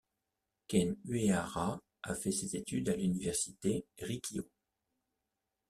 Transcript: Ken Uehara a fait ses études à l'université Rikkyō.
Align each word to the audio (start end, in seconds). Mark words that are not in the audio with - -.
Ken 0.67 0.97
Uehara 1.05 1.79
a 2.01 2.15
fait 2.15 2.31
ses 2.31 2.55
études 2.55 2.89
à 2.89 2.95
l'université 2.95 3.85
Rikkyō. 3.99 4.47